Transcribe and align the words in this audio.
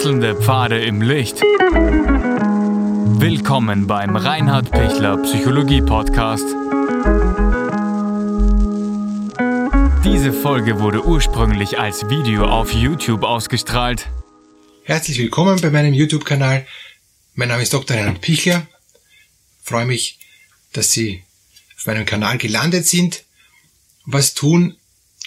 Wechselnde 0.00 0.34
Pfade 0.34 0.82
im 0.82 1.02
Licht. 1.02 1.42
Willkommen 3.20 3.86
beim 3.86 4.16
Reinhard 4.16 4.70
Pichler 4.70 5.18
Psychologie 5.18 5.82
Podcast. 5.82 6.46
Diese 10.02 10.32
Folge 10.32 10.80
wurde 10.80 11.04
ursprünglich 11.04 11.78
als 11.78 12.08
Video 12.08 12.46
auf 12.46 12.72
YouTube 12.72 13.24
ausgestrahlt. 13.24 14.08
Herzlich 14.84 15.18
willkommen 15.18 15.60
bei 15.60 15.68
meinem 15.68 15.92
YouTube-Kanal. 15.92 16.66
Mein 17.34 17.48
Name 17.48 17.62
ist 17.62 17.74
Dr. 17.74 17.94
Reinhard 17.94 18.22
Pichler. 18.22 18.66
Ich 19.60 19.68
freue 19.68 19.84
mich, 19.84 20.18
dass 20.72 20.92
Sie 20.92 21.24
auf 21.76 21.84
meinem 21.84 22.06
Kanal 22.06 22.38
gelandet 22.38 22.86
sind. 22.86 23.24
Was 24.06 24.32
tun, 24.32 24.78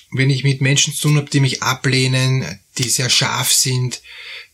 wenn 0.09 0.31
ich 0.31 0.43
mit 0.43 0.61
Menschen 0.61 0.95
zu 0.95 1.09
tun 1.09 1.17
habe, 1.17 1.29
die 1.29 1.41
mich 1.41 1.61
ablehnen, 1.61 2.59
die 2.79 2.89
sehr 2.89 3.11
scharf 3.11 3.51
sind, 3.51 4.01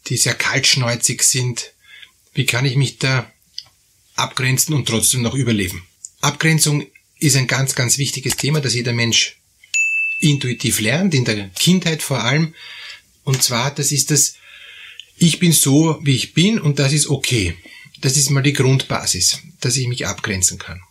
die 0.08 0.18
sehr 0.18 0.34
kaltschneuzig 0.34 1.24
sind, 1.24 1.74
wie 2.34 2.46
kann 2.46 2.66
ich 2.66 2.76
mich 2.76 2.98
da 2.98 3.32
abgrenzen 4.16 4.74
und 4.74 4.88
trotzdem 4.88 5.22
noch 5.22 5.34
überleben? 5.34 5.86
Abgrenzung 6.22 6.86
ist 7.20 7.36
ein 7.36 7.48
ganz, 7.48 7.76
ganz 7.76 7.98
wichtiges 7.98 8.36
Thema, 8.36 8.62
das 8.62 8.74
jeder 8.74 8.94
Mensch 8.94 9.38
intuitiv 10.22 10.80
lernt, 10.80 11.14
in 11.14 11.26
der 11.26 11.50
Kindheit 11.50 12.02
vor 12.02 12.24
allem. 12.24 12.54
Und 13.24 13.44
zwar, 13.44 13.74
das 13.74 13.92
ist 13.92 14.12
das, 14.12 14.36
ich 15.18 15.40
bin 15.40 15.52
so, 15.52 16.00
wie 16.04 16.16
ich 16.16 16.34
bin 16.34 16.60
und 16.60 16.80
das 16.80 16.94
ist 16.94 17.08
okay. 17.08 17.56
Das 18.02 18.18
ist 18.18 18.30
mal 18.30 18.44
die 18.44 18.54
Grundbasis, 18.54 19.40
dass 19.60 19.76
ich 19.76 19.88
mich 19.88 20.08
abgrenzen 20.08 20.58
kann. 20.58 20.82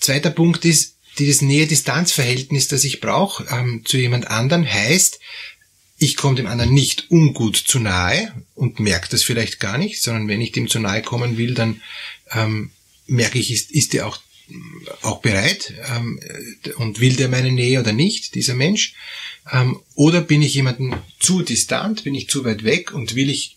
Zweiter 0.00 0.30
Punkt 0.30 0.64
ist, 0.64 0.96
dieses 1.18 1.40
Nähe-Distanz-Verhältnis, 1.40 2.68
das 2.68 2.84
ich 2.84 3.00
brauche 3.00 3.44
ähm, 3.50 3.82
zu 3.84 3.96
jemand 3.96 4.28
anderen, 4.28 4.70
heißt, 4.70 5.18
ich 5.98 6.16
komme 6.16 6.36
dem 6.36 6.46
anderen 6.46 6.74
nicht 6.74 7.10
ungut 7.10 7.56
zu 7.56 7.78
nahe 7.78 8.32
und 8.54 8.80
merke 8.80 9.08
das 9.08 9.22
vielleicht 9.22 9.60
gar 9.60 9.78
nicht, 9.78 10.02
sondern 10.02 10.28
wenn 10.28 10.40
ich 10.40 10.52
dem 10.52 10.68
zu 10.68 10.78
nahe 10.78 11.02
kommen 11.02 11.38
will, 11.38 11.54
dann 11.54 11.80
ähm, 12.32 12.70
merke 13.06 13.38
ich, 13.38 13.50
ist, 13.50 13.70
ist 13.70 13.92
der 13.92 14.06
auch, 14.06 14.18
auch 15.02 15.20
bereit 15.20 15.72
ähm, 15.94 16.20
und 16.76 17.00
will 17.00 17.16
der 17.16 17.28
meine 17.28 17.50
Nähe 17.50 17.80
oder 17.80 17.92
nicht, 17.92 18.34
dieser 18.34 18.54
Mensch. 18.54 18.94
Ähm, 19.50 19.80
oder 19.94 20.20
bin 20.20 20.42
ich 20.42 20.54
jemanden 20.54 20.94
zu 21.18 21.42
distant, 21.42 22.04
bin 22.04 22.14
ich 22.14 22.28
zu 22.28 22.44
weit 22.44 22.64
weg 22.64 22.92
und 22.92 23.14
will 23.14 23.30
ich, 23.30 23.56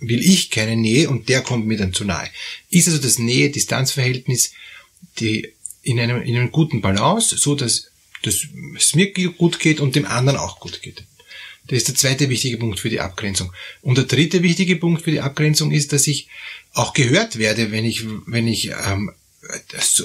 will 0.00 0.20
ich 0.20 0.50
keine 0.50 0.76
Nähe 0.76 1.10
und 1.10 1.28
der 1.28 1.40
kommt 1.40 1.66
mir 1.66 1.76
dann 1.76 1.92
zu 1.92 2.04
nahe. 2.04 2.28
Ist 2.70 2.88
also 2.88 3.00
das 3.00 3.18
Nähe-Distanz-Verhältnis 3.18 4.52
die 5.18 5.52
in 5.82 6.00
einem, 6.00 6.22
in 6.22 6.36
einem 6.36 6.52
guten 6.52 6.80
Balance, 6.80 7.36
so 7.36 7.54
dass, 7.54 7.90
dass 8.22 8.46
es 8.76 8.94
mir 8.94 9.12
gut 9.12 9.58
geht 9.58 9.80
und 9.80 9.94
dem 9.96 10.06
anderen 10.06 10.38
auch 10.38 10.60
gut 10.60 10.82
geht. 10.82 11.04
Das 11.68 11.76
ist 11.76 11.88
der 11.88 11.94
zweite 11.94 12.28
wichtige 12.30 12.56
Punkt 12.56 12.80
für 12.80 12.90
die 12.90 13.00
Abgrenzung. 13.00 13.52
Und 13.82 13.98
der 13.98 14.04
dritte 14.04 14.42
wichtige 14.42 14.76
Punkt 14.76 15.02
für 15.02 15.10
die 15.10 15.20
Abgrenzung 15.20 15.70
ist, 15.70 15.92
dass 15.92 16.06
ich 16.06 16.28
auch 16.72 16.94
gehört 16.94 17.38
werde, 17.38 17.70
wenn 17.70 17.84
ich, 17.84 18.04
wenn 18.26 18.48
ich 18.48 18.70
ähm, 18.86 19.12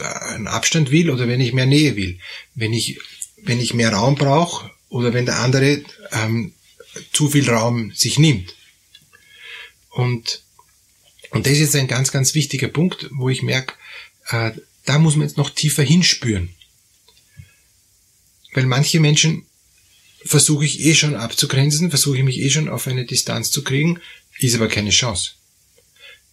einen 0.02 0.48
Abstand 0.48 0.92
will 0.92 1.10
oder 1.10 1.28
wenn 1.28 1.40
ich 1.42 1.54
mehr 1.54 1.66
Nähe 1.66 1.96
will. 1.96 2.20
Wenn 2.54 2.74
ich, 2.74 3.00
wenn 3.38 3.60
ich 3.60 3.74
mehr 3.74 3.94
Raum 3.94 4.16
brauche 4.16 4.72
oder 4.90 5.14
wenn 5.14 5.26
der 5.26 5.40
andere 5.40 5.84
ähm, 6.12 6.54
zu 7.14 7.30
viel 7.30 7.50
Raum 7.50 7.94
sich 7.94 8.20
nimmt. 8.20 8.56
Und, 9.90 10.44
und 11.30 11.46
das 11.46 11.54
ist 11.54 11.60
jetzt 11.60 11.76
ein 11.78 11.88
ganz, 11.88 12.12
ganz 12.12 12.36
wichtiger 12.36 12.68
Punkt, 12.68 13.10
wo 13.12 13.30
ich 13.30 13.42
merke, 13.42 13.76
äh, 14.30 14.52
da 14.86 15.00
muss 15.00 15.16
man 15.16 15.28
jetzt 15.28 15.38
noch 15.38 15.50
tiefer 15.50 15.84
hinspüren. 15.84 16.50
Weil 18.54 18.66
manche 18.66 19.00
Menschen 19.00 19.46
versuche 20.26 20.66
ich 20.66 20.80
eh 20.80 20.96
schon 20.96 21.16
abzugrenzen, 21.16 21.90
versuche 21.90 22.18
ich 22.18 22.24
mich 22.24 22.40
eh 22.40 22.50
schon 22.50 22.70
auf 22.70 22.88
eine 22.88 23.06
Distanz 23.06 23.52
zu 23.52 23.64
kriegen, 23.64 24.00
ist 24.40 24.56
aber 24.56 24.68
keine 24.68 24.90
Chance. 24.90 25.32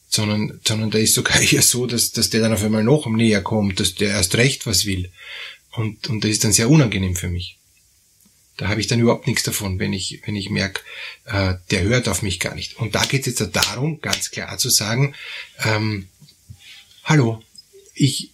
Sondern, 0.09 0.61
sondern 0.67 0.91
da 0.91 0.99
ist 0.99 1.15
sogar 1.15 1.41
eher 1.53 1.63
so, 1.63 1.87
dass, 1.87 2.13
dass 2.13 2.31
der 2.31 2.41
dann 2.41 2.53
auf 2.53 2.63
einmal 2.63 2.85
noch 2.85 3.07
näher 3.07 3.43
kommt, 3.43 3.81
dass 3.81 3.95
der 3.95 4.11
erst 4.11 4.37
recht 4.37 4.67
was 4.67 4.87
will. 4.87 5.11
Und, 5.73 6.09
und 6.09 6.25
das 6.25 6.33
ist 6.33 6.45
dann 6.45 6.53
sehr 6.53 6.69
unangenehm 6.69 7.15
für 7.15 7.29
mich. 7.29 7.59
Da 8.57 8.69
habe 8.69 8.81
ich 8.81 8.89
dann 8.89 9.01
überhaupt 9.01 9.27
nichts 9.27 9.43
davon, 9.43 9.79
wenn 9.79 9.93
ich, 9.93 10.21
wenn 10.27 10.37
ich 10.37 10.51
merke, 10.51 10.83
äh, 11.25 11.55
der 11.71 11.83
hört 11.83 12.09
auf 12.09 12.23
mich 12.23 12.41
gar 12.41 12.55
nicht. 12.55 12.77
Und 12.77 12.95
da 12.95 13.05
geht 13.05 13.27
es 13.27 13.39
jetzt 13.39 13.57
darum, 13.57 14.01
ganz 14.01 14.31
klar 14.31 14.59
zu 14.59 14.69
sagen, 14.69 15.15
ähm, 15.65 16.09
hallo, 17.05 17.43
ich, 17.95 18.33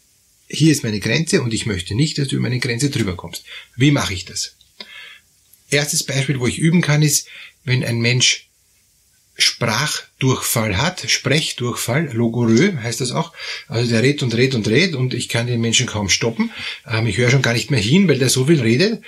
hier 0.49 0.73
ist 0.73 0.83
meine 0.83 0.99
Grenze 0.99 1.43
und 1.43 1.55
ich 1.55 1.67
möchte 1.67 1.95
nicht, 1.95 2.19
dass 2.19 2.29
du 2.29 2.37
über 2.37 2.45
meine 2.45 2.59
Grenze 2.59 2.91
drüber 2.91 3.15
kommst. 3.15 3.45
Wie 3.77 3.93
mache 3.93 4.15
ich 4.15 4.25
das? 4.25 4.57
Erstes 5.71 6.05
Beispiel, 6.05 6.41
wo 6.41 6.47
ich 6.47 6.59
üben 6.59 6.81
kann, 6.81 7.03
ist, 7.03 7.29
wenn 7.65 7.85
ein 7.85 7.99
Mensch 7.99 8.47
Sprachdurchfall 9.39 10.79
hat, 10.79 11.11
Sprechdurchfall, 11.11 12.11
Logorö 12.13 12.73
heißt 12.83 13.03
das 13.03 13.13
auch. 13.13 13.33
Also 13.69 13.91
der 13.91 14.03
redet 14.03 14.23
und 14.23 14.35
redet 14.35 14.55
und 14.55 14.69
redet 14.69 14.95
und 14.95 15.13
ich 15.13 15.29
kann 15.29 15.47
den 15.47 15.61
Menschen 15.61 15.87
kaum 15.87 16.09
stoppen. 16.09 16.51
Ähm, 16.91 17.07
ich 17.07 17.19
höre 17.19 17.31
schon 17.31 17.43
gar 17.43 17.53
nicht 17.53 17.71
mehr 17.71 17.81
hin, 17.81 18.09
weil 18.09 18.19
der 18.19 18.31
so 18.31 18.47
viel 18.47 18.61
redet. 18.61 19.03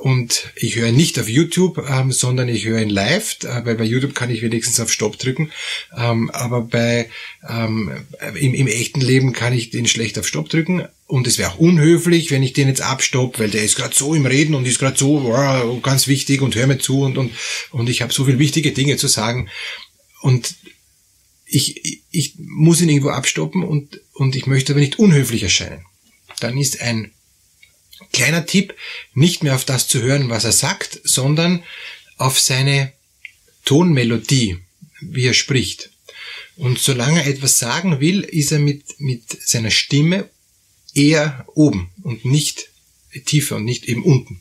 Und 0.00 0.52
ich 0.54 0.76
höre 0.76 0.92
nicht 0.92 1.18
auf 1.18 1.28
YouTube, 1.28 1.84
ähm, 1.88 2.12
sondern 2.12 2.48
ich 2.48 2.64
höre 2.64 2.80
ihn 2.80 2.88
live, 2.88 3.38
äh, 3.42 3.64
weil 3.64 3.74
bei 3.74 3.84
YouTube 3.84 4.14
kann 4.14 4.30
ich 4.30 4.42
wenigstens 4.42 4.78
auf 4.80 4.92
Stopp 4.92 5.18
drücken. 5.18 5.50
Ähm, 5.96 6.30
aber 6.30 6.62
bei 6.62 7.10
ähm, 7.48 7.90
im, 8.34 8.54
im 8.54 8.66
echten 8.68 9.00
Leben 9.00 9.32
kann 9.32 9.52
ich 9.52 9.70
den 9.70 9.86
schlecht 9.86 10.18
auf 10.18 10.26
Stopp 10.26 10.48
drücken. 10.48 10.86
Und 11.06 11.26
es 11.26 11.38
wäre 11.38 11.50
auch 11.50 11.58
unhöflich, 11.58 12.30
wenn 12.30 12.42
ich 12.42 12.52
den 12.52 12.68
jetzt 12.68 12.82
abstopp, 12.82 13.38
weil 13.38 13.50
der 13.50 13.64
ist 13.64 13.76
gerade 13.76 13.94
so 13.94 14.14
im 14.14 14.26
Reden 14.26 14.54
und 14.54 14.66
ist 14.66 14.78
gerade 14.78 14.98
so 14.98 15.24
wow, 15.24 15.82
ganz 15.82 16.06
wichtig 16.06 16.42
und 16.42 16.54
hör 16.54 16.66
mir 16.66 16.78
zu 16.78 17.00
und, 17.00 17.18
und, 17.18 17.32
und 17.70 17.88
ich 17.88 18.02
habe 18.02 18.12
so 18.12 18.24
viele 18.24 18.38
wichtige 18.38 18.72
Dinge 18.72 18.98
zu 18.98 19.08
sagen. 19.08 19.48
Und 20.20 20.54
ich, 21.44 22.02
ich 22.10 22.34
muss 22.38 22.80
ihn 22.80 22.88
irgendwo 22.88 23.10
abstoppen 23.10 23.64
und, 23.64 24.00
und 24.12 24.36
ich 24.36 24.46
möchte 24.46 24.72
aber 24.72 24.80
nicht 24.80 24.98
unhöflich 24.98 25.42
erscheinen. 25.42 25.84
Dann 26.40 26.58
ist 26.58 26.82
ein 26.82 27.10
kleiner 28.12 28.46
Tipp, 28.46 28.74
nicht 29.14 29.42
mehr 29.42 29.54
auf 29.54 29.64
das 29.64 29.88
zu 29.88 30.02
hören, 30.02 30.28
was 30.28 30.44
er 30.44 30.52
sagt, 30.52 31.00
sondern 31.04 31.62
auf 32.16 32.38
seine 32.38 32.92
Tonmelodie, 33.64 34.58
wie 35.00 35.26
er 35.26 35.34
spricht. 35.34 35.90
Und 36.56 36.78
solange 36.78 37.22
er 37.22 37.28
etwas 37.28 37.58
sagen 37.58 38.00
will, 38.00 38.22
ist 38.22 38.50
er 38.50 38.58
mit, 38.58 38.98
mit 38.98 39.22
seiner 39.46 39.70
Stimme 39.70 40.28
eher 40.94 41.46
oben 41.54 41.90
und 42.02 42.24
nicht 42.24 42.70
tiefer 43.24 43.56
und 43.56 43.64
nicht 43.64 43.84
eben 43.84 44.02
unten. 44.02 44.40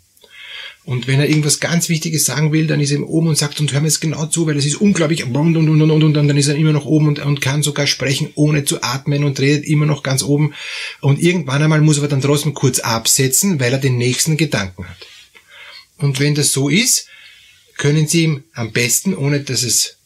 Und 0.87 1.05
wenn 1.05 1.19
er 1.19 1.27
irgendwas 1.27 1.59
ganz 1.59 1.89
Wichtiges 1.89 2.23
sagen 2.23 2.53
will, 2.53 2.65
dann 2.65 2.79
ist 2.79 2.91
er 2.91 3.01
oben 3.01 3.27
und 3.27 3.37
sagt, 3.37 3.59
und 3.59 3.73
hör 3.73 3.81
mir 3.81 3.87
jetzt 3.87 3.99
genau 3.99 4.25
zu, 4.27 4.47
weil 4.47 4.55
das 4.55 4.65
ist 4.65 4.79
unglaublich, 4.79 5.25
und, 5.25 5.35
und, 5.35 5.57
und, 5.57 5.81
und, 5.81 6.01
und, 6.01 6.13
dann 6.13 6.37
ist 6.37 6.47
er 6.47 6.55
immer 6.55 6.71
noch 6.71 6.85
oben 6.85 7.09
und, 7.09 7.19
und 7.19 7.41
kann 7.41 7.61
sogar 7.61 7.87
sprechen, 7.87 8.29
ohne 8.35 8.63
zu 8.63 8.81
atmen 8.81 9.25
und 9.25 9.37
redet 9.41 9.65
immer 9.65 9.85
noch 9.85 10.01
ganz 10.01 10.23
oben. 10.23 10.53
Und 11.01 11.21
irgendwann 11.21 11.61
einmal 11.61 11.81
muss 11.81 11.97
er 11.97 12.07
dann 12.07 12.21
trotzdem 12.21 12.53
kurz 12.53 12.79
absetzen, 12.79 13.59
weil 13.59 13.73
er 13.73 13.79
den 13.79 13.97
nächsten 13.97 14.37
Gedanken 14.37 14.87
hat. 14.87 15.05
Und 15.97 16.21
wenn 16.21 16.35
das 16.35 16.53
so 16.53 16.69
ist, 16.69 17.07
können 17.75 18.07
Sie 18.07 18.23
ihm 18.23 18.45
am 18.53 18.71
besten, 18.71 19.13
ohne 19.13 19.41
dass 19.41 19.63
es 19.63 19.97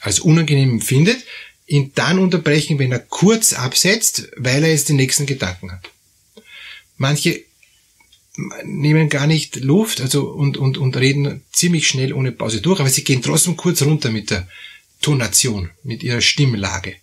als 0.00 0.18
unangenehm 0.18 0.70
empfindet, 0.70 1.18
ihn 1.66 1.92
dann 1.94 2.18
unterbrechen, 2.18 2.78
wenn 2.78 2.90
er 2.90 3.00
kurz 3.00 3.52
absetzt, 3.52 4.30
weil 4.38 4.64
er 4.64 4.70
jetzt 4.70 4.88
den 4.88 4.96
nächsten 4.96 5.26
Gedanken 5.26 5.72
hat. 5.72 5.90
Manche 6.96 7.44
nehmen 8.64 9.08
gar 9.08 9.26
nicht 9.26 9.56
Luft, 9.56 10.00
also 10.00 10.28
und, 10.28 10.56
und, 10.56 10.78
und 10.78 10.96
reden 10.96 11.42
ziemlich 11.52 11.86
schnell 11.86 12.12
ohne 12.12 12.32
Pause 12.32 12.60
durch, 12.60 12.80
aber 12.80 12.88
sie 12.88 13.04
gehen 13.04 13.22
trotzdem 13.22 13.56
kurz 13.56 13.82
runter 13.82 14.10
mit 14.10 14.30
der 14.30 14.48
Tonation, 15.00 15.70
mit 15.82 16.02
ihrer 16.02 16.20
Stimmlage. 16.20 16.96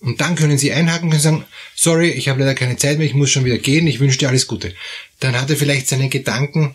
Und 0.00 0.20
dann 0.20 0.36
können 0.36 0.58
sie 0.58 0.72
einhaken 0.72 1.12
und 1.12 1.20
sagen, 1.20 1.44
sorry, 1.74 2.10
ich 2.10 2.28
habe 2.28 2.40
leider 2.40 2.54
keine 2.54 2.76
Zeit 2.76 2.98
mehr, 2.98 3.06
ich 3.06 3.14
muss 3.14 3.30
schon 3.30 3.44
wieder 3.44 3.58
gehen, 3.58 3.86
ich 3.86 4.00
wünsche 4.00 4.18
dir 4.18 4.28
alles 4.28 4.46
Gute. 4.46 4.74
Dann 5.18 5.38
hat 5.38 5.50
er 5.50 5.56
vielleicht 5.56 5.88
seinen 5.88 6.08
Gedanken 6.08 6.74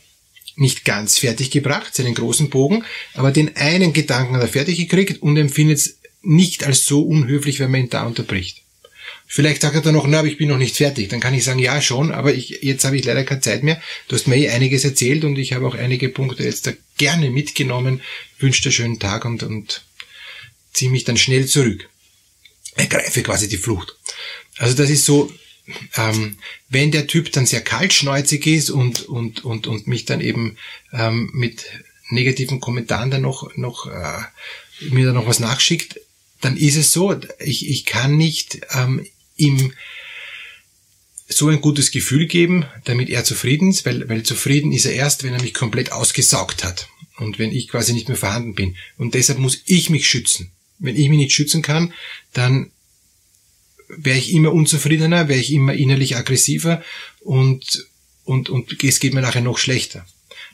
nicht 0.57 0.85
ganz 0.85 1.17
fertig 1.17 1.49
gebracht, 1.51 1.95
seinen 1.95 2.13
großen 2.13 2.49
Bogen, 2.49 2.83
aber 3.13 3.31
den 3.31 3.55
einen 3.55 3.93
Gedanken 3.93 4.35
hat 4.35 4.41
er 4.41 4.47
fertig 4.47 4.77
gekriegt 4.77 5.21
und 5.21 5.37
empfindet 5.37 5.79
es 5.79 5.99
nicht 6.21 6.65
als 6.65 6.85
so 6.85 7.01
unhöflich, 7.01 7.59
wenn 7.59 7.71
man 7.71 7.81
ihn 7.81 7.89
da 7.89 8.05
unterbricht. 8.05 8.64
Vielleicht 9.27 9.61
sagt 9.61 9.75
er 9.75 9.81
dann 9.81 9.95
noch, 9.95 10.07
na, 10.07 10.19
aber 10.19 10.27
ich 10.27 10.37
bin 10.37 10.49
noch 10.49 10.57
nicht 10.57 10.77
fertig. 10.77 11.09
Dann 11.09 11.19
kann 11.19 11.33
ich 11.33 11.43
sagen, 11.43 11.59
ja 11.59 11.81
schon, 11.81 12.11
aber 12.11 12.33
ich, 12.33 12.59
jetzt 12.61 12.85
habe 12.85 12.95
ich 12.97 13.05
leider 13.05 13.23
keine 13.23 13.41
Zeit 13.41 13.63
mehr. 13.63 13.81
Du 14.07 14.15
hast 14.15 14.27
mir 14.27 14.37
eh 14.37 14.49
einiges 14.49 14.85
erzählt 14.85 15.23
und 15.23 15.37
ich 15.37 15.53
habe 15.53 15.67
auch 15.67 15.75
einige 15.75 16.09
Punkte 16.09 16.43
jetzt 16.43 16.67
da 16.67 16.73
gerne 16.97 17.31
mitgenommen. 17.31 18.01
Wünsche 18.39 18.61
dir 18.61 18.71
schönen 18.71 18.99
Tag 18.99 19.25
und, 19.25 19.43
und 19.43 19.83
ziehe 20.73 20.91
mich 20.91 21.05
dann 21.05 21.17
schnell 21.17 21.47
zurück. 21.47 21.89
Ergreife 22.75 23.23
quasi 23.23 23.49
die 23.49 23.57
Flucht. 23.57 23.95
Also 24.57 24.75
das 24.75 24.89
ist 24.89 25.05
so, 25.05 25.31
ähm, 25.97 26.37
wenn 26.69 26.91
der 26.91 27.07
Typ 27.07 27.31
dann 27.31 27.45
sehr 27.45 27.61
kaltschneuzig 27.61 28.45
ist 28.45 28.69
und, 28.69 29.03
und, 29.03 29.43
und, 29.43 29.67
und 29.67 29.87
mich 29.87 30.05
dann 30.05 30.21
eben 30.21 30.57
ähm, 30.93 31.31
mit 31.33 31.65
negativen 32.09 32.59
Kommentaren 32.59 33.09
dann 33.09 33.23
noch, 33.23 33.55
noch 33.55 33.87
äh, 33.87 34.19
mir 34.89 35.07
dann 35.07 35.15
noch 35.15 35.27
was 35.27 35.39
nachschickt, 35.39 35.99
dann 36.41 36.57
ist 36.57 36.75
es 36.75 36.91
so, 36.91 37.15
ich, 37.39 37.67
ich 37.69 37.85
kann 37.85 38.17
nicht 38.17 38.61
ähm, 38.71 39.05
ihm 39.35 39.73
so 41.27 41.49
ein 41.49 41.61
gutes 41.61 41.91
Gefühl 41.91 42.27
geben, 42.27 42.65
damit 42.83 43.09
er 43.09 43.23
zufrieden 43.23 43.71
ist, 43.71 43.85
weil, 43.85 44.07
weil 44.09 44.23
zufrieden 44.23 44.71
ist 44.71 44.85
er 44.85 44.93
erst, 44.93 45.23
wenn 45.23 45.33
er 45.33 45.41
mich 45.41 45.53
komplett 45.53 45.91
ausgesaugt 45.91 46.63
hat. 46.63 46.87
und 47.17 47.39
wenn 47.39 47.51
ich 47.51 47.67
quasi 47.67 47.93
nicht 47.93 48.07
mehr 48.07 48.17
vorhanden 48.17 48.55
bin. 48.55 48.75
Und 48.97 49.13
deshalb 49.13 49.39
muss 49.39 49.61
ich 49.65 49.89
mich 49.89 50.07
schützen. 50.07 50.51
Wenn 50.79 50.95
ich 50.95 51.09
mich 51.09 51.17
nicht 51.17 51.33
schützen 51.33 51.61
kann, 51.61 51.93
dann 52.33 52.71
wäre 53.87 54.17
ich 54.17 54.33
immer 54.33 54.51
unzufriedener, 54.51 55.29
wäre 55.29 55.39
ich 55.39 55.53
immer 55.53 55.73
innerlich 55.73 56.17
aggressiver 56.17 56.83
und, 57.21 57.87
und, 58.23 58.49
und 58.49 58.83
es 58.83 58.99
geht 58.99 59.13
mir 59.13 59.21
nachher 59.21 59.41
noch 59.41 59.57
schlechter. 59.57 60.05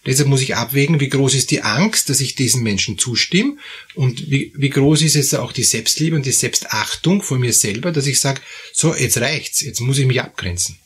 Deshalb 0.06 0.30
muss 0.30 0.42
ich 0.42 0.56
abwägen, 0.56 1.00
wie 1.00 1.10
groß 1.10 1.36
ist 1.36 1.52
die 1.52 1.62
Angst, 1.62 2.10
dass 2.10 2.22
ich 2.22 2.34
diesen 2.34 2.64
Menschen 2.64 2.98
zustimme 2.98 3.58
und 3.94 4.32
wie, 4.32 4.52
wie 4.56 4.70
groß 4.70 5.04
ist 5.04 5.16
jetzt 5.16 5.36
auch 5.36 5.52
die 5.52 5.64
Selbstliebe 5.64 6.16
und 6.16 6.26
die 6.26 6.32
Selbstachtung 6.32 7.22
vor 7.22 7.38
mir 7.38 7.54
selber, 7.54 7.92
dass 7.92 8.08
ich 8.08 8.20
sage, 8.20 8.42
so, 8.74 8.96
jetzt 8.96 9.20
reicht's, 9.20 9.62
jetzt 9.62 9.80
muss 9.80 10.00
ich 10.00 10.08
mich 10.08 10.22
abgrenzen. 10.22 10.78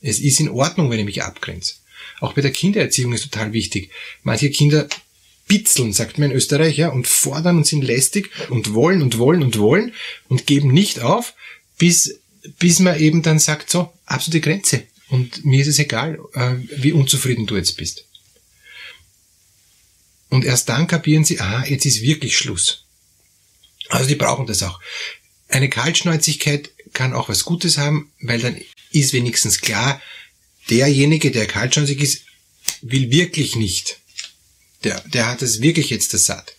Es 0.00 0.20
ist 0.20 0.40
in 0.40 0.48
Ordnung, 0.48 0.90
wenn 0.90 0.98
ich 0.98 1.04
mich 1.04 1.22
abgrenze. 1.22 1.74
Auch 2.20 2.32
bei 2.32 2.40
der 2.40 2.50
Kindererziehung 2.50 3.12
ist 3.12 3.24
total 3.24 3.52
wichtig. 3.52 3.90
Manche 4.22 4.50
Kinder 4.50 4.88
bitzeln, 5.48 5.92
sagt 5.92 6.18
man 6.18 6.30
in 6.30 6.36
Österreich, 6.36 6.78
ja, 6.78 6.88
und 6.88 7.06
fordern 7.06 7.58
und 7.58 7.66
sind 7.66 7.84
lästig 7.84 8.30
und 8.48 8.72
wollen 8.72 9.02
und 9.02 9.18
wollen 9.18 9.42
und 9.42 9.58
wollen 9.58 9.92
und 10.28 10.46
geben 10.46 10.72
nicht 10.72 11.00
auf, 11.00 11.34
bis, 11.78 12.20
bis 12.58 12.78
man 12.78 12.98
eben 12.98 13.22
dann 13.22 13.38
sagt, 13.38 13.68
so, 13.68 13.92
absolute 14.06 14.40
Grenze. 14.40 14.84
Und 15.08 15.44
mir 15.44 15.60
ist 15.60 15.68
es 15.68 15.78
egal, 15.78 16.18
äh, 16.32 16.54
wie 16.76 16.92
unzufrieden 16.92 17.46
du 17.46 17.56
jetzt 17.56 17.76
bist. 17.76 18.06
Und 20.32 20.46
erst 20.46 20.70
dann 20.70 20.86
kapieren 20.86 21.26
sie, 21.26 21.40
ah, 21.40 21.62
jetzt 21.66 21.84
ist 21.84 22.00
wirklich 22.00 22.38
Schluss. 22.38 22.86
Also 23.90 24.08
die 24.08 24.14
brauchen 24.14 24.46
das 24.46 24.62
auch. 24.62 24.80
Eine 25.48 25.68
Kaltschnäuzigkeit 25.68 26.70
kann 26.94 27.12
auch 27.12 27.28
was 27.28 27.44
Gutes 27.44 27.76
haben, 27.76 28.10
weil 28.18 28.40
dann 28.40 28.58
ist 28.92 29.12
wenigstens 29.12 29.60
klar, 29.60 30.00
derjenige, 30.70 31.32
der 31.32 31.44
kaltschnäuzig 31.44 32.00
ist, 32.00 32.22
will 32.80 33.10
wirklich 33.10 33.56
nicht. 33.56 33.98
Der, 34.84 35.00
der 35.00 35.26
hat 35.26 35.42
es 35.42 35.60
wirklich 35.60 35.90
jetzt 35.90 36.14
das 36.14 36.24
satt. 36.24 36.56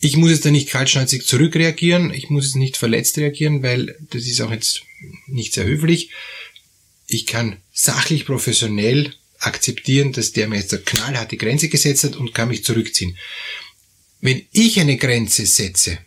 Ich 0.00 0.18
muss 0.18 0.30
jetzt 0.30 0.44
da 0.44 0.50
nicht 0.50 0.68
kaltschnäuzig 0.68 1.26
zurückreagieren, 1.26 2.12
ich 2.12 2.28
muss 2.28 2.44
jetzt 2.44 2.56
nicht 2.56 2.76
verletzt 2.76 3.16
reagieren, 3.16 3.62
weil 3.62 3.96
das 4.10 4.26
ist 4.26 4.42
auch 4.42 4.50
jetzt 4.50 4.82
nicht 5.26 5.54
sehr 5.54 5.64
höflich. 5.64 6.10
Ich 7.06 7.24
kann 7.24 7.62
sachlich, 7.72 8.26
professionell 8.26 9.14
akzeptieren, 9.44 10.12
dass 10.12 10.32
der 10.32 10.48
mir 10.48 10.56
jetzt 10.56 10.72
eine 10.72 10.82
knallharte 10.82 11.36
Grenze 11.36 11.68
gesetzt 11.68 12.04
hat 12.04 12.16
und 12.16 12.34
kann 12.34 12.48
mich 12.48 12.64
zurückziehen. 12.64 13.16
Wenn 14.20 14.46
ich 14.52 14.80
eine 14.80 14.96
Grenze 14.96 15.46
setze 15.46 15.98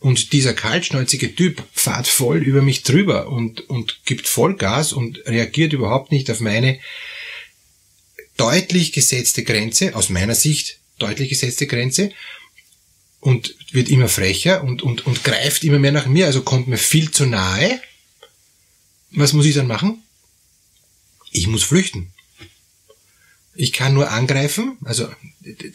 und 0.00 0.32
dieser 0.32 0.54
kaltschnäuzige 0.54 1.34
Typ 1.34 1.62
fährt 1.72 2.06
voll 2.06 2.38
über 2.38 2.62
mich 2.62 2.82
drüber 2.82 3.28
und, 3.28 3.68
und 3.68 4.00
gibt 4.04 4.28
Vollgas 4.28 4.92
und 4.92 5.26
reagiert 5.26 5.72
überhaupt 5.72 6.12
nicht 6.12 6.30
auf 6.30 6.40
meine 6.40 6.78
deutlich 8.36 8.92
gesetzte 8.92 9.44
Grenze, 9.44 9.94
aus 9.94 10.08
meiner 10.08 10.34
Sicht 10.34 10.78
deutlich 10.98 11.28
gesetzte 11.28 11.66
Grenze, 11.66 12.12
und 13.20 13.56
wird 13.72 13.88
immer 13.88 14.08
frecher 14.08 14.62
und, 14.62 14.82
und, 14.82 15.06
und 15.06 15.24
greift 15.24 15.64
immer 15.64 15.78
mehr 15.78 15.92
nach 15.92 16.06
mir, 16.06 16.26
also 16.26 16.42
kommt 16.42 16.68
mir 16.68 16.76
viel 16.76 17.10
zu 17.10 17.24
nahe. 17.24 17.80
Was 19.12 19.32
muss 19.32 19.46
ich 19.46 19.54
dann 19.54 19.66
machen? 19.66 20.02
Ich 21.30 21.46
muss 21.46 21.64
flüchten. 21.64 22.13
Ich 23.56 23.72
kann 23.72 23.94
nur 23.94 24.10
angreifen, 24.10 24.78
also 24.84 25.08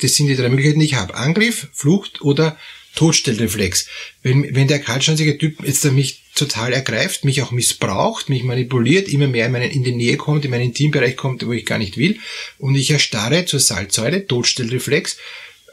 das 0.02 0.16
sind 0.16 0.28
die 0.28 0.36
drei 0.36 0.50
Möglichkeiten, 0.50 0.80
die 0.80 0.86
ich 0.86 0.96
habe. 0.96 1.16
Angriff, 1.16 1.68
Flucht 1.74 2.22
oder 2.22 2.58
Todstellreflex. 2.96 3.88
Wenn, 4.24 4.56
wenn 4.56 4.68
der 4.68 4.80
kaltschnäuzige 4.80 5.38
Typ 5.38 5.64
jetzt 5.64 5.86
mich 5.86 6.24
total 6.36 6.74
ergreift, 6.74 7.24
mich 7.24 7.42
auch 7.42 7.52
missbraucht, 7.52 8.30
mich 8.30 8.44
manipuliert, 8.44 9.08
immer 9.08 9.28
mehr 9.28 9.46
in, 9.46 9.52
meinen, 9.52 9.72
in 9.72 9.84
die 9.84 9.96
Nähe 9.96 10.18
kommt, 10.18 10.46
in 10.46 10.52
meinen 10.52 10.66
Intimbereich 10.66 11.16
kommt, 11.16 11.46
wo 11.46 11.54
ich 11.54 11.66
gar 11.66 11.78
nicht 11.78 11.98
will, 11.98 12.20
und 12.58 12.76
ich 12.76 12.92
erstarre 12.92 13.46
zur 13.46 13.60
Salzsäule, 13.60 14.26
Todstellreflex, 14.28 15.18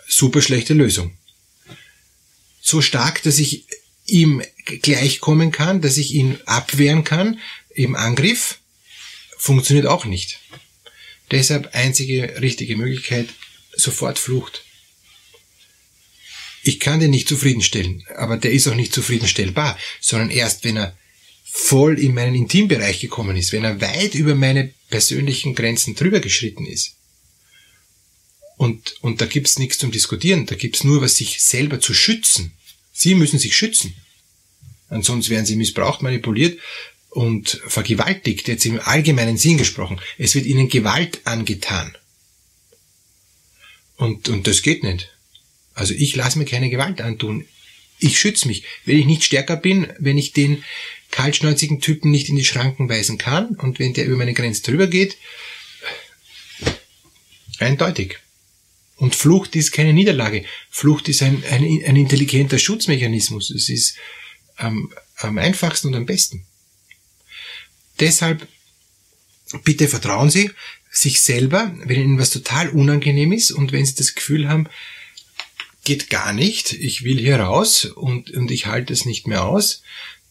super 0.06 0.42
schlechte 0.42 0.74
Lösung. 0.74 1.12
So 2.60 2.82
stark, 2.82 3.22
dass 3.22 3.38
ich 3.38 3.64
ihm 4.06 4.42
gleichkommen 4.82 5.52
kann, 5.52 5.80
dass 5.80 5.96
ich 5.96 6.14
ihn 6.14 6.38
abwehren 6.46 7.04
kann 7.04 7.38
im 7.70 7.94
Angriff, 7.94 8.58
funktioniert 9.38 9.86
auch 9.86 10.04
nicht. 10.04 10.40
Deshalb 11.30 11.74
einzige 11.74 12.40
richtige 12.40 12.76
Möglichkeit, 12.76 13.28
sofort 13.74 14.18
Flucht. 14.18 14.64
Ich 16.62 16.80
kann 16.80 17.00
den 17.00 17.10
nicht 17.10 17.28
zufriedenstellen, 17.28 18.04
aber 18.16 18.36
der 18.36 18.52
ist 18.52 18.66
auch 18.66 18.74
nicht 18.74 18.92
zufriedenstellbar, 18.92 19.78
sondern 20.00 20.30
erst 20.30 20.64
wenn 20.64 20.76
er 20.76 20.96
voll 21.44 21.98
in 21.98 22.14
meinen 22.14 22.34
Intimbereich 22.34 23.00
gekommen 23.00 23.36
ist, 23.36 23.52
wenn 23.52 23.64
er 23.64 23.80
weit 23.80 24.14
über 24.14 24.34
meine 24.34 24.72
persönlichen 24.90 25.54
Grenzen 25.54 25.94
drüber 25.94 26.20
geschritten 26.20 26.66
ist. 26.66 26.96
Und, 28.56 28.96
und 29.02 29.20
da 29.20 29.26
gibt's 29.26 29.58
nichts 29.58 29.78
zum 29.78 29.90
Diskutieren, 29.90 30.46
da 30.46 30.54
gibt's 30.54 30.84
nur 30.84 31.02
was 31.02 31.16
sich 31.16 31.42
selber 31.42 31.80
zu 31.80 31.94
schützen. 31.94 32.52
Sie 32.92 33.14
müssen 33.14 33.38
sich 33.38 33.56
schützen. 33.56 33.94
Ansonsten 34.88 35.30
werden 35.30 35.46
sie 35.46 35.56
missbraucht, 35.56 36.02
manipuliert 36.02 36.58
und 37.16 37.62
vergewaltigt, 37.66 38.46
jetzt 38.46 38.66
im 38.66 38.78
allgemeinen 38.78 39.38
Sinn 39.38 39.56
gesprochen. 39.56 39.98
Es 40.18 40.34
wird 40.34 40.44
ihnen 40.44 40.68
Gewalt 40.68 41.22
angetan. 41.24 41.96
Und, 43.96 44.28
und 44.28 44.46
das 44.46 44.60
geht 44.60 44.82
nicht. 44.82 45.16
Also 45.72 45.94
ich 45.94 46.14
lasse 46.14 46.38
mir 46.38 46.44
keine 46.44 46.68
Gewalt 46.68 47.00
antun. 47.00 47.46
Ich 47.98 48.18
schütze 48.18 48.46
mich. 48.46 48.64
Wenn 48.84 48.98
ich 48.98 49.06
nicht 49.06 49.24
stärker 49.24 49.56
bin, 49.56 49.90
wenn 49.98 50.18
ich 50.18 50.34
den 50.34 50.62
kaltschnäuzigen 51.10 51.80
Typen 51.80 52.10
nicht 52.10 52.28
in 52.28 52.36
die 52.36 52.44
Schranken 52.44 52.86
weisen 52.90 53.16
kann 53.16 53.54
und 53.54 53.78
wenn 53.78 53.94
der 53.94 54.04
über 54.04 54.16
meine 54.16 54.34
Grenze 54.34 54.64
drüber 54.64 54.86
geht, 54.86 55.16
eindeutig. 57.60 58.18
Und 58.96 59.16
Flucht 59.16 59.56
ist 59.56 59.72
keine 59.72 59.94
Niederlage. 59.94 60.44
Flucht 60.68 61.08
ist 61.08 61.22
ein, 61.22 61.42
ein, 61.50 61.62
ein 61.62 61.96
intelligenter 61.96 62.58
Schutzmechanismus. 62.58 63.48
Es 63.48 63.70
ist 63.70 63.96
am, 64.56 64.92
am 65.16 65.38
einfachsten 65.38 65.88
und 65.88 65.94
am 65.94 66.04
besten. 66.04 66.46
Deshalb 68.00 68.46
bitte 69.64 69.88
vertrauen 69.88 70.30
Sie 70.30 70.50
sich 70.90 71.20
selber, 71.20 71.74
wenn 71.84 72.00
Ihnen 72.00 72.18
was 72.18 72.30
total 72.30 72.70
unangenehm 72.70 73.32
ist 73.32 73.50
und 73.50 73.72
wenn 73.72 73.84
Sie 73.84 73.94
das 73.94 74.14
Gefühl 74.14 74.48
haben, 74.48 74.68
geht 75.84 76.10
gar 76.10 76.32
nicht, 76.32 76.72
ich 76.72 77.04
will 77.04 77.18
hier 77.18 77.38
raus 77.38 77.84
und, 77.84 78.30
und 78.32 78.50
ich 78.50 78.66
halte 78.66 78.92
es 78.92 79.04
nicht 79.04 79.26
mehr 79.26 79.44
aus, 79.44 79.82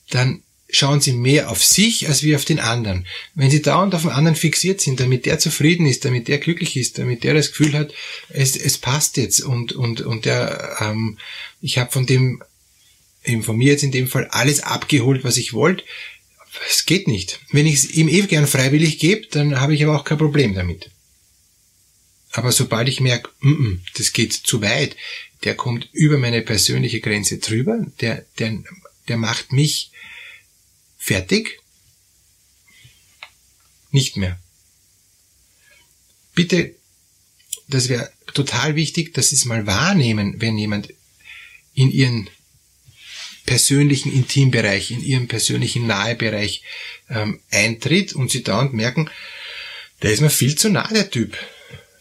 dann 0.09 0.43
schauen 0.69 0.99
Sie 0.99 1.13
mehr 1.13 1.49
auf 1.49 1.63
sich 1.63 2.07
als 2.07 2.23
wie 2.23 2.35
auf 2.35 2.45
den 2.45 2.59
anderen. 2.59 3.07
Wenn 3.35 3.51
Sie 3.51 3.61
dauernd 3.61 3.95
auf 3.95 4.01
den 4.01 4.11
anderen 4.11 4.35
fixiert 4.35 4.81
sind, 4.81 4.99
damit 4.99 5.25
der 5.25 5.39
zufrieden 5.39 5.85
ist, 5.85 6.03
damit 6.03 6.27
der 6.27 6.39
glücklich 6.39 6.75
ist, 6.75 6.97
damit 6.97 7.23
der 7.23 7.33
das 7.33 7.49
Gefühl 7.49 7.73
hat, 7.73 7.93
es, 8.29 8.57
es 8.57 8.77
passt 8.77 9.17
jetzt 9.17 9.41
und, 9.41 9.71
und, 9.71 10.01
und 10.01 10.25
der, 10.25 10.77
ähm, 10.81 11.17
ich 11.61 11.77
habe 11.77 11.91
von 11.91 12.05
dem, 12.05 12.43
eben 13.23 13.43
von 13.43 13.55
mir 13.55 13.71
jetzt 13.71 13.83
in 13.83 13.91
dem 13.91 14.07
Fall 14.07 14.27
alles 14.31 14.61
abgeholt, 14.61 15.23
was 15.23 15.37
ich 15.37 15.53
wollte, 15.53 15.83
es 16.69 16.85
geht 16.85 17.07
nicht. 17.07 17.39
Wenn 17.51 17.65
ich 17.65 17.75
es 17.75 17.91
ihm 17.91 18.07
eh 18.07 18.21
gern 18.21 18.47
freiwillig 18.47 18.99
gebe, 18.99 19.27
dann 19.27 19.59
habe 19.59 19.75
ich 19.75 19.83
aber 19.83 19.99
auch 19.99 20.05
kein 20.05 20.17
Problem 20.17 20.53
damit. 20.53 20.89
Aber 22.31 22.51
sobald 22.51 22.89
ich 22.89 22.99
merke, 22.99 23.29
mm 23.39 23.53
-mm, 23.53 23.79
das 23.95 24.11
geht 24.11 24.33
zu 24.33 24.61
weit, 24.61 24.95
der 25.43 25.55
kommt 25.55 25.89
über 25.93 26.17
meine 26.17 26.41
persönliche 26.41 26.99
Grenze 26.99 27.37
drüber, 27.37 27.85
der, 28.01 28.25
der, 28.39 28.63
der 29.07 29.17
macht 29.17 29.53
mich 29.53 29.91
fertig, 30.97 31.59
nicht 33.91 34.17
mehr. 34.17 34.39
Bitte, 36.33 36.75
das 37.67 37.89
wäre 37.89 38.11
total 38.33 38.75
wichtig, 38.75 39.13
dass 39.13 39.29
Sie 39.29 39.35
es 39.35 39.45
mal 39.45 39.65
wahrnehmen, 39.65 40.41
wenn 40.41 40.57
jemand 40.57 40.93
in 41.73 41.91
Ihren 41.91 42.29
persönlichen 43.45 44.11
Intimbereich, 44.11 44.91
in 44.91 45.03
ihrem 45.03 45.27
persönlichen 45.27 45.87
Nahebereich 45.87 46.63
ähm, 47.09 47.39
eintritt 47.51 48.13
und 48.13 48.31
sie 48.31 48.43
dauernd 48.43 48.73
merken, 48.73 49.09
der 50.01 50.11
ist 50.11 50.21
mir 50.21 50.29
viel 50.29 50.55
zu 50.55 50.69
nah, 50.69 50.87
der 50.87 51.09
Typ. 51.09 51.37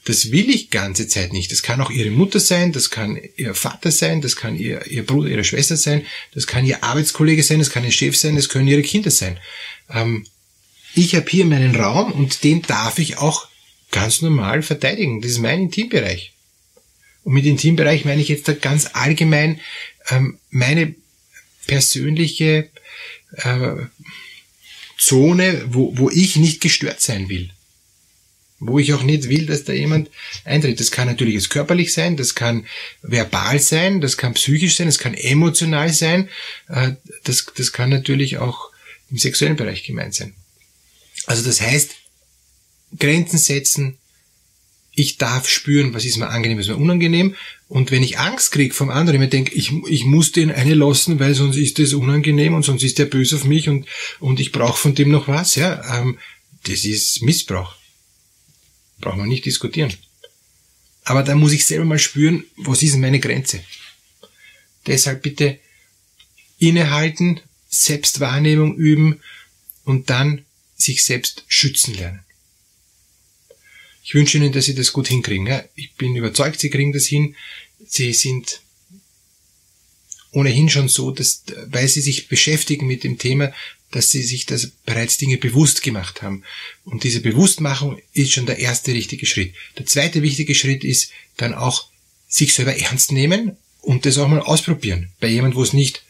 Das 0.07 0.31
will 0.31 0.51
ich 0.51 0.71
ganze 0.71 1.09
Zeit 1.09 1.33
nicht. 1.33 1.51
Das 1.51 1.63
kann 1.63 1.81
auch 1.81 1.91
ihre 1.91 2.11
Mutter 2.11 2.41
sein, 2.41 2.73
das 2.73 2.91
kann 2.91 3.19
ihr 3.37 3.55
Vater 3.55 3.91
sein, 3.91 4.21
das 4.21 4.37
kann 4.37 4.57
ihr, 4.57 4.87
ihr 4.87 5.07
Bruder, 5.07 5.31
ihre 5.31 5.45
Schwester 5.45 5.77
sein, 5.77 6.05
das 6.35 6.47
kann 6.47 6.67
ihr 6.67 6.85
Arbeitskollege 6.85 7.43
sein, 7.43 7.59
das 7.59 7.71
kann 7.71 7.85
ihr 7.85 7.93
Chef 7.93 8.17
sein, 8.17 8.37
das 8.37 8.49
können 8.49 8.69
ihre 8.69 8.83
Kinder 8.83 9.11
sein. 9.11 9.39
Ähm, 9.91 10.27
ich 10.95 11.15
habe 11.15 11.29
hier 11.29 11.47
meinen 11.47 11.75
Raum 11.75 12.13
und 12.13 12.45
den 12.45 12.63
darf 12.63 12.99
ich 12.99 13.19
auch 13.19 13.49
ganz 13.91 14.23
normal 14.23 14.63
verteidigen. 14.63 15.21
Das 15.21 15.33
ist 15.33 15.39
mein 15.39 15.63
Intimbereich. 15.63 16.33
Und 17.23 17.33
mit 17.33 17.47
Intimbereich 17.47 18.05
meine 18.05 18.21
ich 18.21 18.29
jetzt 18.29 18.47
da 18.47 18.53
ganz 18.53 18.91
allgemein 18.93 19.61
ähm, 20.11 20.39
meine 20.51 20.95
persönliche 21.66 22.71
äh, 23.37 23.75
Zone, 24.99 25.64
wo, 25.68 25.97
wo 25.97 26.11
ich 26.11 26.37
nicht 26.37 26.61
gestört 26.61 27.00
sein 27.00 27.28
will. 27.28 27.50
Wo 28.61 28.78
ich 28.78 28.94
auch 28.94 29.02
nicht 29.02 29.28
will, 29.28 29.47
dass 29.47 29.64
da 29.64 29.73
jemand 29.73 30.11
eintritt. 30.44 30.80
Das 30.80 30.90
kann 30.90 31.09
natürlich 31.09 31.35
jetzt 31.35 31.50
körperlich 31.50 31.92
sein, 31.92 32.16
das 32.16 32.35
kann 32.35 32.66
verbal 33.02 33.59
sein, 33.59 34.00
das 34.00 34.16
kann 34.16 34.35
psychisch 34.35 34.76
sein, 34.76 34.87
das 34.87 34.99
kann 34.99 35.14
emotional 35.14 35.92
sein, 35.92 36.28
äh, 36.68 36.92
das, 37.25 37.47
das 37.56 37.73
kann 37.73 37.90
natürlich 37.90 38.38
auch 38.38 38.71
im 39.11 39.18
sexuellen 39.18 39.56
Bereich 39.56 39.85
gemeint 39.85 40.14
sein. 40.14 40.35
Also 41.26 41.44
das 41.44 41.61
heißt, 41.61 41.94
Grenzen 42.99 43.38
setzen, 43.38 43.99
ich 44.95 45.19
darf 45.19 45.49
spüren, 45.49 45.93
was 45.93 46.05
ist 46.05 46.19
mir 46.19 46.29
angenehm, 46.29 46.59
was 46.59 46.67
ist 46.67 46.71
mir 46.71 46.83
unangenehm. 46.83 47.35
Und 47.69 47.91
wenn 47.91 48.03
ich 48.03 48.19
Angst 48.19 48.53
kriege 48.53 48.73
vom 48.73 48.91
anderen, 48.91 49.21
ich 49.23 49.31
denke, 49.31 49.53
ich, 49.55 49.73
ich 49.89 50.05
muss 50.05 50.33
den 50.33 50.53
eine 50.53 50.75
lassen, 50.75 51.19
weil 51.19 51.35
sonst 51.35 51.57
ist 51.57 51.79
das 51.79 51.95
unangenehm 51.95 52.55
und 52.55 52.65
sonst 52.65 52.85
ist 52.85 52.99
der 52.99 53.07
böse 53.07 53.37
auf 53.37 53.45
mich 53.45 53.69
und, 53.69 53.87
und 54.21 54.39
ich 54.39 54.53
brauche 54.53 54.79
von 54.79 54.95
dem 54.95 55.11
noch 55.11 55.27
was, 55.27 55.57
ja, 55.57 55.99
ähm, 55.99 56.19
das 56.65 56.85
ist 56.85 57.23
Missbrauch. 57.23 57.75
Braucht 59.01 59.19
man 59.19 59.29
nicht 59.29 59.45
diskutieren. 59.45 59.93
Aber 61.03 61.23
da 61.23 61.35
muss 61.35 61.53
ich 61.53 61.67
selber 61.67 61.85
mal 61.85 61.99
spüren, 61.99 62.45
was 62.57 62.83
ist 62.83 62.97
meine 62.97 63.21
Grenze. 63.21 63.61
Deshalb 64.87 65.23
bitte 65.23 65.59
innehalten, 66.59 67.41
Selbstwahrnehmung 67.69 68.77
üben 68.77 69.21
und 69.85 70.09
dann 70.09 70.45
sich 70.77 71.05
selbst 71.05 71.45
schützen 71.49 71.95
lernen. 71.95 72.21
Ich 74.04 74.14
wünsche 74.14 74.37
Ihnen, 74.37 74.52
dass 74.52 74.66
Sie 74.66 74.75
das 74.75 74.92
gut 74.92 75.08
hinkriegen. 75.08 75.49
Ich 75.75 75.94
bin 75.94 76.14
überzeugt, 76.14 76.61
Sie 76.61 76.68
kriegen 76.68 76.92
das 76.92 77.06
hin. 77.06 77.34
Sie 77.87 78.12
sind 78.12 78.61
ohnehin 80.30 80.68
schon 80.68 80.88
so, 80.88 81.11
dass, 81.11 81.42
weil 81.66 81.88
Sie 81.88 82.02
sich 82.02 82.28
beschäftigen 82.28 82.87
mit 82.87 83.02
dem 83.02 83.18
Thema, 83.18 83.52
dass 83.90 84.11
Sie 84.11 84.23
sich 84.23 84.44
das 84.44 84.66
bereits 84.84 85.16
Dinge 85.16 85.38
bewusst 85.38 85.82
gemacht 85.82 86.20
haben. 86.20 86.42
Und 86.84 87.04
diese 87.04 87.20
Bewusstmachung 87.20 87.99
ist 88.12 88.32
schon 88.32 88.44
der 88.44 88.58
erste 88.58 88.92
richtige 88.92 89.25
Schritt. 89.25 89.54
Der 89.78 89.87
zweite 89.87 90.20
wichtige 90.20 90.54
Schritt 90.54 90.84
ist 90.84 91.11
dann 91.38 91.54
auch 91.54 91.88
sich 92.28 92.52
selber 92.52 92.76
ernst 92.76 93.11
nehmen 93.11 93.56
und 93.80 94.04
das 94.04 94.18
auch 94.18 94.28
mal 94.28 94.40
ausprobieren. 94.40 95.12
Bei 95.20 95.28
jemand, 95.28 95.54
wo 95.54 95.62
es 95.62 95.73
nicht 95.73 96.04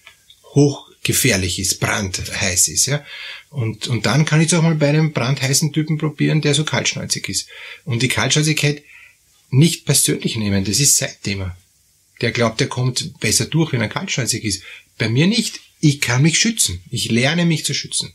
hochgefährlich 1.05 1.59
ist, 1.59 1.81
brandheiß 1.81 2.69
ist, 2.69 2.87
ja. 2.87 3.05
Und, 3.51 3.87
und 3.87 4.07
dann 4.07 4.25
kann 4.25 4.41
ich 4.41 4.49
es 4.49 4.55
auch 4.55 4.63
mal 4.63 4.75
bei 4.75 4.89
einem 4.89 5.13
brandheißen 5.13 5.73
Typen 5.73 5.99
probieren, 5.99 6.41
der 6.41 6.55
so 6.55 6.65
kaltschnäuzig 6.65 7.29
ist. 7.29 7.49
Und 7.85 8.03
die 8.03 8.09
Kaltschnäuzigkeit 8.09 8.83
nicht 9.51 9.85
persönlich 9.85 10.37
nehmen, 10.37 10.65
das 10.65 10.81
ist 10.81 10.97
sein 10.97 11.15
Thema. 11.23 11.57
Der 12.21 12.33
glaubt, 12.33 12.61
er 12.61 12.69
kommt 12.69 13.21
besser 13.21 13.45
durch, 13.45 13.73
wenn 13.73 13.81
er 13.81 13.89
kaltschnäuzig 13.89 14.45
ist. 14.45 14.63
Bei 14.99 15.09
mir 15.09 15.27
nicht. 15.27 15.61
Ich 15.81 16.01
kann 16.01 16.23
mich 16.23 16.39
schützen. 16.39 16.83
Ich 16.91 17.11
lerne 17.11 17.45
mich 17.45 17.65
zu 17.65 17.75
schützen. 17.75 18.15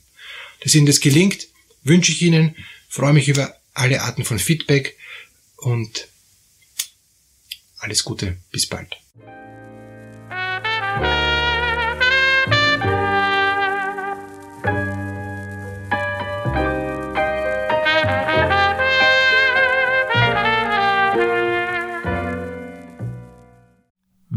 Dass 0.62 0.74
Ihnen 0.74 0.88
das 0.88 1.00
gelingt, 1.00 1.48
wünsche 1.84 2.12
ich 2.12 2.22
Ihnen. 2.22 2.55
Freue 2.89 3.13
mich 3.13 3.27
über 3.27 3.55
alle 3.74 4.01
Arten 4.01 4.25
von 4.25 4.39
Feedback 4.39 4.98
und 5.58 6.08
alles 7.77 8.03
Gute. 8.03 8.38
Bis 8.51 8.65
bald. 8.65 8.98